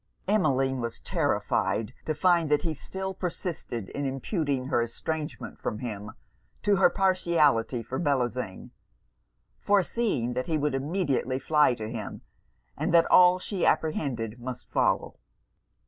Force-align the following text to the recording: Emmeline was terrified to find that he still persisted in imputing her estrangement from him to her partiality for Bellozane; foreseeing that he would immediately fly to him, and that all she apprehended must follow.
Emmeline 0.27 0.81
was 0.81 0.99
terrified 0.99 1.93
to 2.05 2.15
find 2.15 2.49
that 2.49 2.63
he 2.63 2.73
still 2.73 3.13
persisted 3.13 3.87
in 3.89 4.03
imputing 4.03 4.65
her 4.65 4.81
estrangement 4.81 5.59
from 5.59 5.77
him 5.77 6.13
to 6.63 6.77
her 6.77 6.89
partiality 6.89 7.83
for 7.83 7.99
Bellozane; 7.99 8.71
foreseeing 9.59 10.33
that 10.33 10.47
he 10.47 10.57
would 10.57 10.73
immediately 10.73 11.37
fly 11.37 11.75
to 11.75 11.87
him, 11.87 12.21
and 12.75 12.91
that 12.95 13.05
all 13.11 13.37
she 13.37 13.63
apprehended 13.63 14.39
must 14.39 14.71
follow. 14.71 15.17